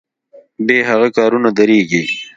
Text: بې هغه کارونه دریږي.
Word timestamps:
بې 0.65 0.77
هغه 0.89 1.07
کارونه 1.17 1.49
دریږي. 1.57 2.03